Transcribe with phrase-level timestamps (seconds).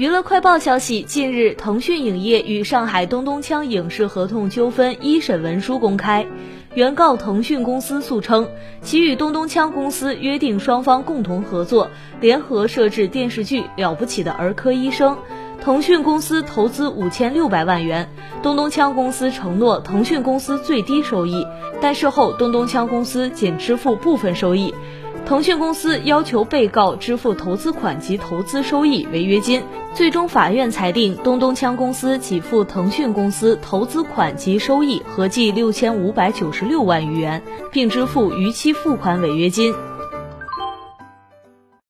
[0.00, 6.26] 娱乐快报消息，近日，腾讯影业与上海东东锵影视合同纠纷一审文书公开。
[6.72, 8.48] 原告腾讯公司诉称，
[8.80, 15.12] 其与东东锵公司约定双方共同合作，联合摄制电视剧《了不起的儿科医生》。
[15.62, 18.08] 腾讯公司投资五千六百万元，
[18.42, 21.46] 东东锵公司承诺腾讯公司最低收益，
[21.78, 24.72] 但事后东东锵公司仅支付部分收益。
[25.26, 29.62] 腾讯公司要求被告支付投资款及投资收益违约金，
[29.94, 39.72] 最终法院裁定东东枪公司给付腾讯公司投资款及收益合计六千五百九十六万余元，并支付逾期付款违约金。